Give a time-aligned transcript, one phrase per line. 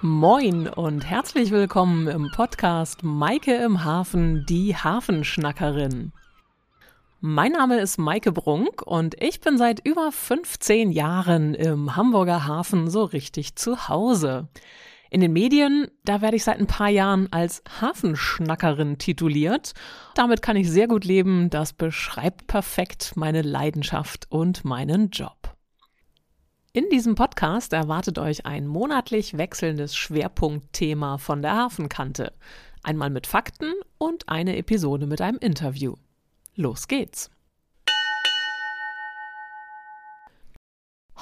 [0.00, 6.12] Moin und herzlich willkommen im Podcast Maike im Hafen, die Hafenschnackerin.
[7.20, 12.88] Mein Name ist Maike Brunk und ich bin seit über 15 Jahren im Hamburger Hafen
[12.88, 14.46] so richtig zu Hause.
[15.10, 19.72] In den Medien, da werde ich seit ein paar Jahren als Hafenschnackerin tituliert.
[20.14, 21.50] Damit kann ich sehr gut leben.
[21.50, 25.37] Das beschreibt perfekt meine Leidenschaft und meinen Job.
[26.74, 32.34] In diesem Podcast erwartet euch ein monatlich wechselndes Schwerpunktthema von der Hafenkante.
[32.82, 35.94] Einmal mit Fakten und eine Episode mit einem Interview.
[36.56, 37.30] Los geht's!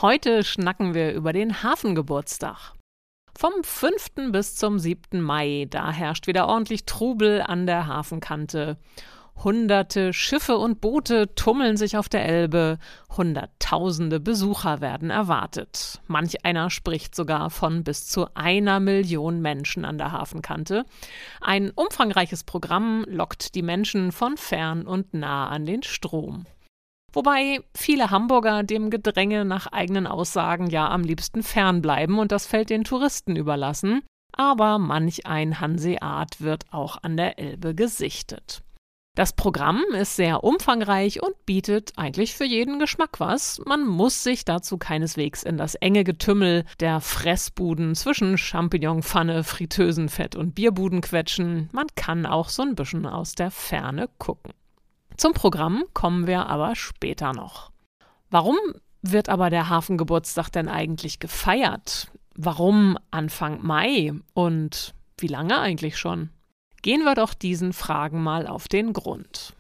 [0.03, 2.73] Heute schnacken wir über den Hafengeburtstag.
[3.39, 4.33] Vom 5.
[4.33, 5.21] bis zum 7.
[5.21, 8.79] Mai, da herrscht wieder ordentlich Trubel an der Hafenkante.
[9.45, 12.79] Hunderte Schiffe und Boote tummeln sich auf der Elbe,
[13.17, 16.01] Hunderttausende Besucher werden erwartet.
[16.07, 20.85] Manch einer spricht sogar von bis zu einer Million Menschen an der Hafenkante.
[21.41, 26.47] Ein umfangreiches Programm lockt die Menschen von fern und nah an den Strom.
[27.13, 32.71] Wobei viele Hamburger dem Gedränge nach eigenen Aussagen ja am liebsten fernbleiben und das fällt
[32.71, 34.03] den Touristen überlassen.
[34.33, 38.63] Aber manch ein Hanseat wird auch an der Elbe gesichtet.
[39.17, 43.63] Das Programm ist sehr umfangreich und bietet eigentlich für jeden Geschmack was.
[43.65, 50.55] Man muss sich dazu keineswegs in das enge Getümmel der Fressbuden zwischen Champignonpfanne, Fritteusenfett und
[50.55, 51.71] Bierbuden quetschen.
[51.73, 54.53] Man kann auch so ein bisschen aus der Ferne gucken.
[55.17, 57.71] Zum Programm kommen wir aber später noch.
[58.29, 58.59] Warum
[59.01, 62.09] wird aber der Hafengeburtstag denn eigentlich gefeiert?
[62.35, 66.29] Warum Anfang Mai und wie lange eigentlich schon?
[66.87, 69.55] Gehen wir doch diesen Fragen mal auf den Grund.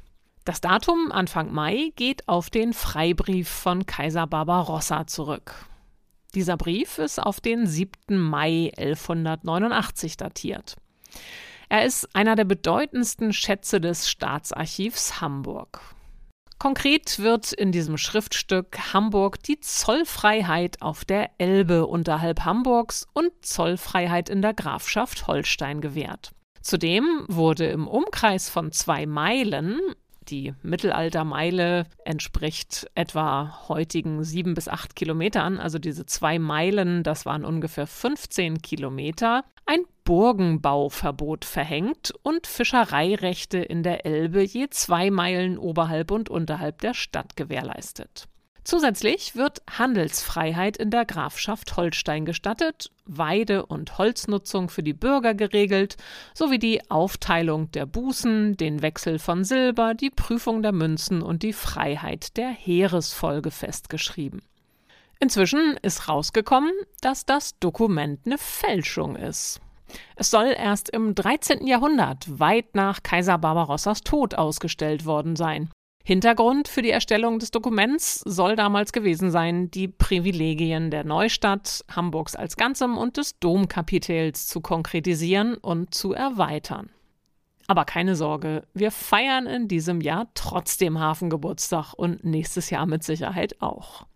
[0.44, 5.66] Das Datum Anfang Mai geht auf den Freibrief von Kaiser Barbarossa zurück.
[6.36, 8.16] Dieser Brief ist auf den 7.
[8.16, 10.76] Mai 1189 datiert.
[11.68, 15.80] Er ist einer der bedeutendsten Schätze des Staatsarchivs Hamburg.
[16.60, 24.28] Konkret wird in diesem Schriftstück Hamburg die Zollfreiheit auf der Elbe unterhalb Hamburgs und Zollfreiheit
[24.28, 26.35] in der Grafschaft Holstein gewährt.
[26.66, 29.78] Zudem wurde im Umkreis von zwei Meilen
[30.22, 37.44] die Mittelaltermeile entspricht etwa heutigen sieben bis acht Kilometern, also diese zwei Meilen, das waren
[37.44, 46.10] ungefähr 15 Kilometer, ein Burgenbauverbot verhängt und Fischereirechte in der Elbe je zwei Meilen oberhalb
[46.10, 48.26] und unterhalb der Stadt gewährleistet.
[48.66, 55.96] Zusätzlich wird Handelsfreiheit in der Grafschaft Holstein gestattet, Weide- und Holznutzung für die Bürger geregelt,
[56.34, 61.52] sowie die Aufteilung der Bußen, den Wechsel von Silber, die Prüfung der Münzen und die
[61.52, 64.42] Freiheit der Heeresfolge festgeschrieben.
[65.20, 69.60] Inzwischen ist rausgekommen, dass das Dokument eine Fälschung ist.
[70.16, 71.68] Es soll erst im 13.
[71.68, 75.70] Jahrhundert, weit nach Kaiser Barbarossas Tod, ausgestellt worden sein.
[76.08, 82.36] Hintergrund für die Erstellung des Dokuments soll damals gewesen sein, die Privilegien der Neustadt, Hamburgs
[82.36, 86.90] als Ganzem und des Domkapitels zu konkretisieren und zu erweitern.
[87.66, 93.60] Aber keine Sorge, wir feiern in diesem Jahr trotzdem Hafengeburtstag und nächstes Jahr mit Sicherheit
[93.60, 94.06] auch.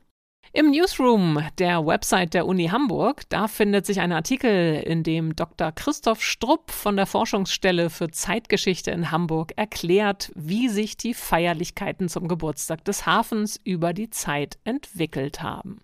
[0.53, 5.71] Im Newsroom der Website der Uni Hamburg, da findet sich ein Artikel, in dem Dr.
[5.71, 12.27] Christoph Strupp von der Forschungsstelle für Zeitgeschichte in Hamburg erklärt, wie sich die Feierlichkeiten zum
[12.27, 15.83] Geburtstag des Hafens über die Zeit entwickelt haben.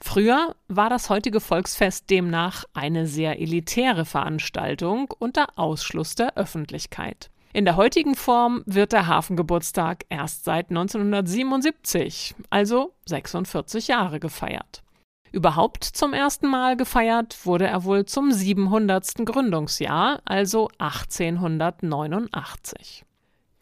[0.00, 7.30] Früher war das heutige Volksfest demnach eine sehr elitäre Veranstaltung unter Ausschluss der Öffentlichkeit.
[7.52, 14.84] In der heutigen Form wird der Hafengeburtstag erst seit 1977, also 46 Jahre gefeiert.
[15.32, 19.24] Überhaupt zum ersten Mal gefeiert wurde er wohl zum 700.
[19.24, 23.04] Gründungsjahr, also 1889.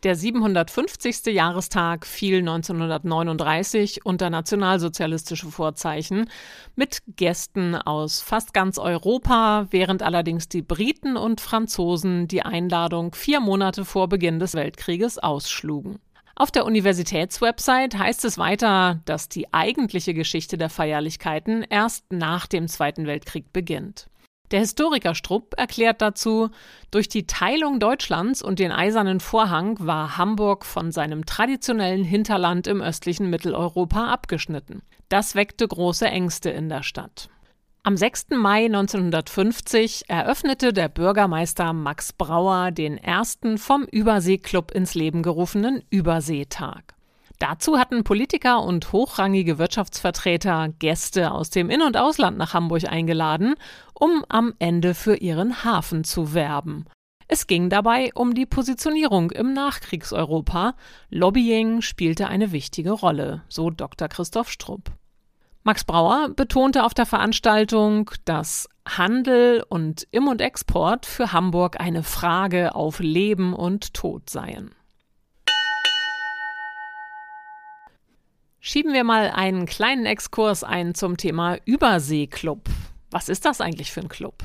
[0.04, 1.26] Der 750.
[1.26, 6.30] Jahrestag fiel 1939 unter nationalsozialistische Vorzeichen
[6.76, 13.40] mit Gästen aus fast ganz Europa, während allerdings die Briten und Franzosen die Einladung vier
[13.40, 15.98] Monate vor Beginn des Weltkrieges ausschlugen.
[16.36, 22.68] Auf der Universitätswebsite heißt es weiter, dass die eigentliche Geschichte der Feierlichkeiten erst nach dem
[22.68, 24.06] Zweiten Weltkrieg beginnt.
[24.50, 26.48] Der Historiker Strupp erklärt dazu,
[26.90, 32.80] durch die Teilung Deutschlands und den Eisernen Vorhang war Hamburg von seinem traditionellen Hinterland im
[32.80, 34.82] östlichen Mitteleuropa abgeschnitten.
[35.10, 37.28] Das weckte große Ängste in der Stadt.
[37.82, 38.28] Am 6.
[38.30, 46.97] Mai 1950 eröffnete der Bürgermeister Max Brauer den ersten vom Überseeklub ins Leben gerufenen Überseetag.
[47.38, 53.54] Dazu hatten Politiker und hochrangige Wirtschaftsvertreter Gäste aus dem In- und Ausland nach Hamburg eingeladen,
[53.94, 56.86] um am Ende für ihren Hafen zu werben.
[57.28, 60.74] Es ging dabei um die Positionierung im Nachkriegseuropa.
[61.10, 64.08] Lobbying spielte eine wichtige Rolle, so Dr.
[64.08, 64.90] Christoph Strupp.
[65.62, 72.02] Max Brauer betonte auf der Veranstaltung, dass Handel und Im- und Export für Hamburg eine
[72.02, 74.70] Frage auf Leben und Tod seien.
[78.60, 82.68] Schieben wir mal einen kleinen Exkurs ein zum Thema Überseeklub.
[83.10, 84.42] Was ist das eigentlich für ein Club?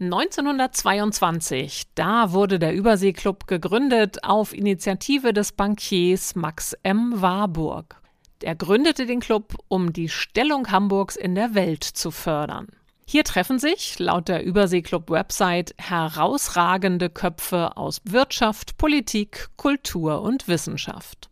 [0.00, 7.20] 1922, da wurde der Überseeklub gegründet auf Initiative des Bankiers Max M.
[7.20, 8.00] Warburg.
[8.42, 12.68] Er gründete den Club, um die Stellung Hamburgs in der Welt zu fördern.
[13.06, 21.28] Hier treffen sich, laut der Überseeklub-Website, herausragende Köpfe aus Wirtschaft, Politik, Kultur und Wissenschaft.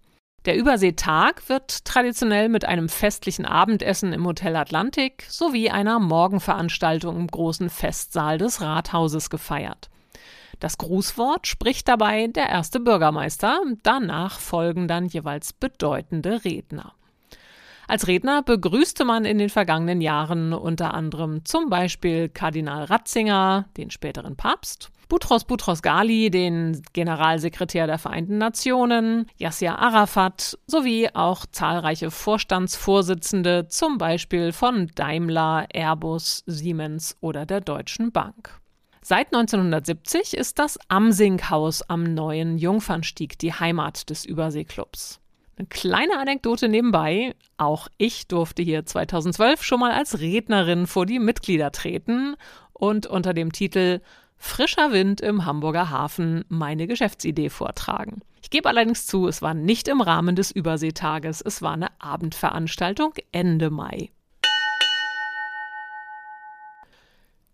[0.47, 7.27] Der Überseetag wird traditionell mit einem festlichen Abendessen im Hotel Atlantik sowie einer Morgenveranstaltung im
[7.27, 9.91] großen Festsaal des Rathauses gefeiert.
[10.59, 16.95] Das Grußwort spricht dabei der erste Bürgermeister, danach folgen dann jeweils bedeutende Redner.
[17.87, 23.91] Als Redner begrüßte man in den vergangenen Jahren unter anderem zum Beispiel Kardinal Ratzinger, den
[23.91, 32.13] späteren Papst, Boutros Boutros Ghali, den Generalsekretär der Vereinten Nationen, Yasser Arafat sowie auch zahlreiche
[32.13, 38.61] Vorstandsvorsitzende, zum Beispiel von Daimler, Airbus, Siemens oder der Deutschen Bank.
[39.03, 45.19] Seit 1970 ist das Amsinghaus am neuen Jungfernstieg die Heimat des Überseeklubs.
[45.57, 47.35] Eine kleine Anekdote nebenbei.
[47.57, 52.37] Auch ich durfte hier 2012 schon mal als Rednerin vor die Mitglieder treten
[52.73, 54.01] und unter dem Titel
[54.43, 58.23] Frischer Wind im Hamburger Hafen meine Geschäftsidee vortragen.
[58.43, 63.13] Ich gebe allerdings zu, es war nicht im Rahmen des Überseetages, es war eine Abendveranstaltung
[63.33, 64.11] Ende Mai.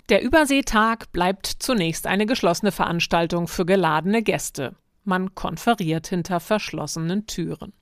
[0.08, 4.76] Der Überseetag bleibt zunächst eine geschlossene Veranstaltung für geladene Gäste.
[5.02, 7.72] Man konferiert hinter verschlossenen Türen.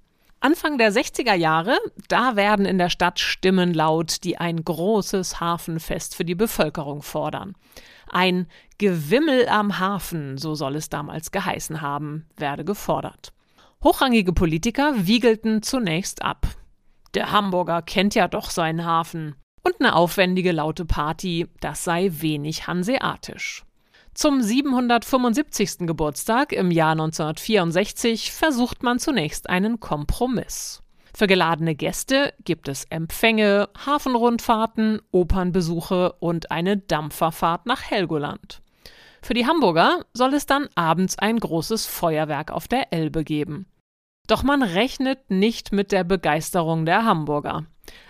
[0.41, 1.79] Anfang der 60er Jahre,
[2.09, 7.55] da werden in der Stadt Stimmen laut, die ein großes Hafenfest für die Bevölkerung fordern.
[8.11, 8.47] Ein
[8.79, 13.33] Gewimmel am Hafen, so soll es damals geheißen haben, werde gefordert.
[13.83, 16.47] Hochrangige Politiker wiegelten zunächst ab.
[17.15, 19.37] Der Hamburger kennt ja doch seinen Hafen.
[19.63, 23.65] Und eine aufwendige laute Party, das sei wenig hanseatisch.
[24.15, 25.87] Zum 775.
[25.87, 30.84] Geburtstag im Jahr 1964 versucht man zunächst einen Kompromiss.
[31.17, 38.63] Für geladene Gäste gibt es Empfänge, Hafenrundfahrten, Opernbesuche und eine Dampferfahrt nach Helgoland.
[39.23, 43.67] Für die Hamburger soll es dann abends ein großes Feuerwerk auf der Elbe geben.
[44.27, 47.65] Doch man rechnet nicht mit der Begeisterung der Hamburger.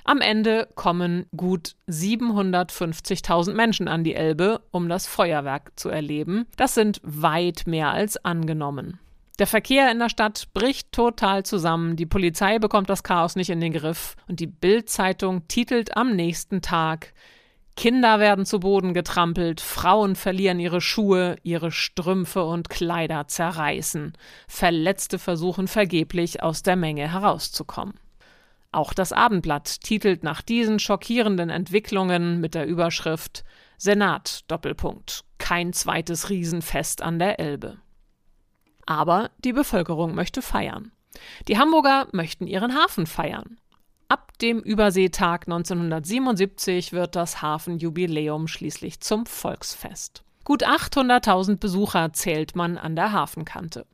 [0.05, 6.47] Am Ende kommen gut 750.000 Menschen an die Elbe, um das Feuerwerk zu erleben.
[6.57, 8.99] Das sind weit mehr als angenommen.
[9.41, 13.61] Der Verkehr in der Stadt bricht total zusammen, die Polizei bekommt das Chaos nicht in
[13.61, 17.13] den Griff und die Bild-Zeitung titelt am nächsten Tag
[17.77, 24.13] Kinder werden zu Boden getrampelt, Frauen verlieren ihre Schuhe, ihre Strümpfe und Kleider zerreißen,
[24.47, 27.99] Verletzte versuchen vergeblich aus der Menge herauszukommen.
[28.71, 33.45] Auch das Abendblatt titelt nach diesen schockierenden Entwicklungen mit der Überschrift
[33.77, 37.79] Senat Doppelpunkt kein zweites Riesenfest an der Elbe.
[38.87, 40.93] Aber die Bevölkerung möchte feiern.
[41.49, 43.59] Die Hamburger möchten ihren Hafen feiern.
[44.09, 50.25] Ab dem Überseetag 1977 wird das Hafenjubiläum schließlich zum Volksfest.
[50.45, 53.87] Gut 800.000 Besucher zählt man an der Hafenkante.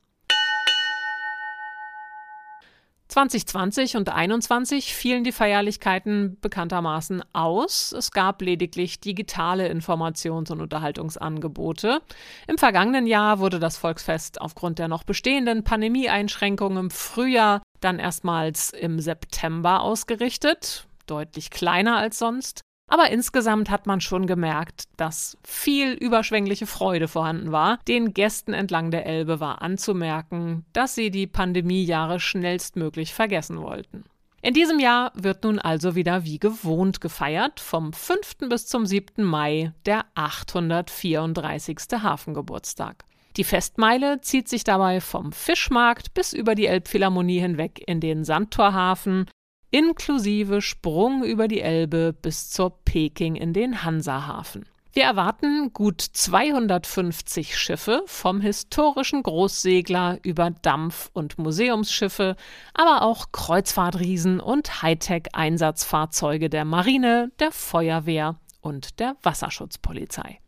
[3.10, 7.92] 2020 und 2021 fielen die Feierlichkeiten bekanntermaßen aus.
[7.92, 12.02] Es gab lediglich digitale Informations- und Unterhaltungsangebote.
[12.46, 18.70] Im vergangenen Jahr wurde das Volksfest aufgrund der noch bestehenden Pandemieeinschränkungen im Frühjahr dann erstmals
[18.70, 22.62] im September ausgerichtet, deutlich kleiner als sonst.
[22.90, 27.78] Aber insgesamt hat man schon gemerkt, dass viel überschwängliche Freude vorhanden war.
[27.86, 34.04] Den Gästen entlang der Elbe war anzumerken, dass sie die Pandemiejahre schnellstmöglich vergessen wollten.
[34.42, 38.48] In diesem Jahr wird nun also wieder wie gewohnt gefeiert, vom 5.
[38.48, 39.22] bis zum 7.
[39.22, 41.76] Mai, der 834.
[42.02, 43.04] Hafengeburtstag.
[43.36, 49.26] Die Festmeile zieht sich dabei vom Fischmarkt bis über die Elbphilharmonie hinweg in den Sandtorhafen,
[49.70, 54.66] inklusive Sprung über die Elbe bis zur Peking in den Hansahafen.
[54.92, 62.34] Wir erwarten gut 250 Schiffe, vom historischen Großsegler über Dampf- und Museumsschiffe,
[62.74, 70.40] aber auch Kreuzfahrtriesen und Hightech-Einsatzfahrzeuge der Marine, der Feuerwehr und der Wasserschutzpolizei.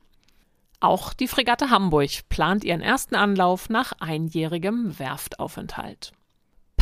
[0.80, 6.12] Auch die Fregatte Hamburg plant ihren ersten Anlauf nach einjährigem Werftaufenthalt.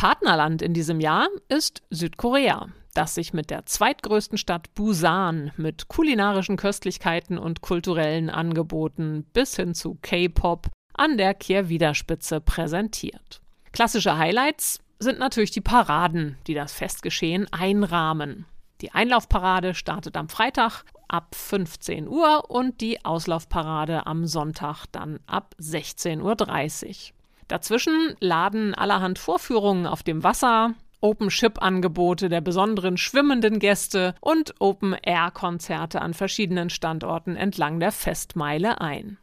[0.01, 6.57] Partnerland in diesem Jahr ist Südkorea das sich mit der zweitgrößten Stadt Busan mit kulinarischen
[6.57, 13.41] Köstlichkeiten und kulturellen Angeboten bis hin zu K-Pop an der Kehrwiederspitze präsentiert.
[13.73, 18.45] Klassische Highlights sind natürlich die Paraden, die das Festgeschehen einrahmen.
[18.81, 25.55] Die Einlaufparade startet am Freitag ab 15 Uhr und die Auslaufparade am Sonntag dann ab
[25.61, 27.20] 16.30 Uhr.
[27.51, 36.13] Dazwischen laden allerhand Vorführungen auf dem Wasser, Open-Ship-Angebote der besonderen schwimmenden Gäste und Open-Air-Konzerte an
[36.13, 39.17] verschiedenen Standorten entlang der Festmeile ein.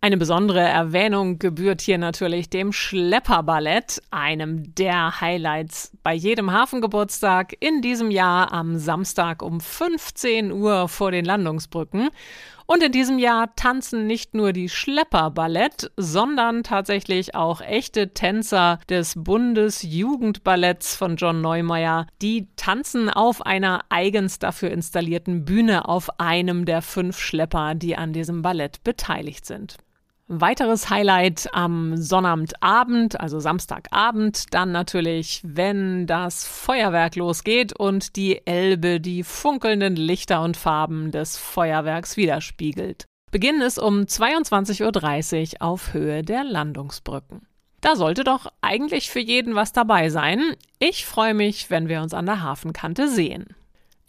[0.00, 7.82] Eine besondere Erwähnung gebührt hier natürlich dem Schlepperballett, einem der Highlights bei jedem Hafengeburtstag in
[7.82, 12.10] diesem Jahr am Samstag um 15 Uhr vor den Landungsbrücken.
[12.66, 19.14] Und in diesem Jahr tanzen nicht nur die Schlepperballett, sondern tatsächlich auch echte Tänzer des
[19.16, 22.06] Bundesjugendballetts von John Neumeier.
[22.22, 28.12] Die tanzen auf einer eigens dafür installierten Bühne auf einem der fünf Schlepper, die an
[28.12, 29.78] diesem Ballett beteiligt sind.
[30.30, 39.00] Weiteres Highlight am Sonnabendabend, also Samstagabend, dann natürlich, wenn das Feuerwerk losgeht und die Elbe
[39.00, 43.06] die funkelnden Lichter und Farben des Feuerwerks widerspiegelt.
[43.30, 47.46] Beginn ist um 22.30 Uhr auf Höhe der Landungsbrücken.
[47.80, 50.56] Da sollte doch eigentlich für jeden was dabei sein.
[50.78, 53.54] Ich freue mich, wenn wir uns an der Hafenkante sehen.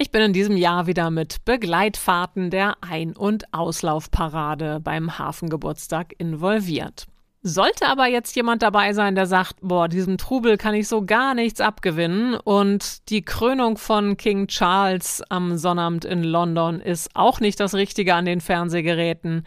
[0.02, 7.06] Ich bin in diesem Jahr wieder mit Begleitfahrten der Ein- und Auslaufparade beim Hafengeburtstag involviert.
[7.42, 11.34] Sollte aber jetzt jemand dabei sein, der sagt, boah, diesem Trubel kann ich so gar
[11.34, 17.60] nichts abgewinnen und die Krönung von King Charles am Sonnabend in London ist auch nicht
[17.60, 19.46] das Richtige an den Fernsehgeräten,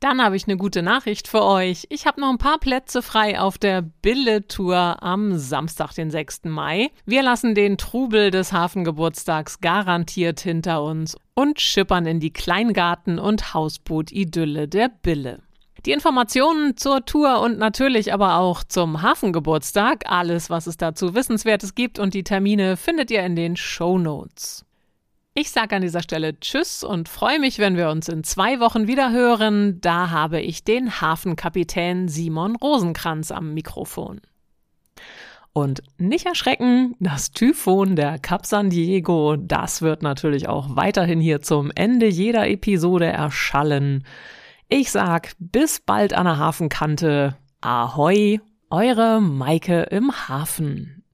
[0.00, 1.86] dann habe ich eine gute Nachricht für euch.
[1.90, 6.44] Ich habe noch ein paar Plätze frei auf der Bille-Tour am Samstag, den 6.
[6.44, 6.90] Mai.
[7.04, 13.52] Wir lassen den Trubel des Hafengeburtstags garantiert hinter uns und schippern in die Kleingarten- und
[13.52, 15.42] Hausboot-Idylle der Bille.
[15.86, 21.74] Die Informationen zur Tour und natürlich aber auch zum Hafengeburtstag, alles, was es dazu Wissenswertes
[21.74, 24.64] gibt und die Termine findet ihr in den Show Notes.
[25.32, 28.88] Ich sage an dieser Stelle Tschüss und freue mich, wenn wir uns in zwei Wochen
[28.88, 29.80] wieder hören.
[29.80, 34.20] Da habe ich den Hafenkapitän Simon Rosenkranz am Mikrofon.
[35.52, 41.42] Und nicht erschrecken, das Typhon der Cap San Diego, das wird natürlich auch weiterhin hier
[41.42, 44.04] zum Ende jeder Episode erschallen.
[44.68, 47.36] Ich sag bis bald an der Hafenkante.
[47.60, 51.04] Ahoi, eure Maike im Hafen.